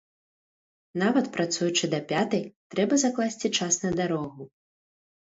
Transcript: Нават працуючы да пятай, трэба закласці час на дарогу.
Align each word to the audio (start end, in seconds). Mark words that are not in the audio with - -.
Нават 1.01 1.25
працуючы 1.35 1.85
да 1.93 1.99
пятай, 2.11 2.41
трэба 2.75 2.93
закласці 3.03 3.47
час 3.57 3.77
на 3.83 3.91
дарогу. 4.01 4.41